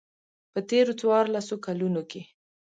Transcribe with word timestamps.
په 0.53 0.59
تېرو 0.69 0.93
څوارلسو 0.99 1.55
کلونو 1.65 2.01
کې. 2.11 2.21